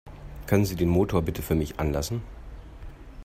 [0.47, 2.23] Können Sie den Motor bitte für mich anlassen?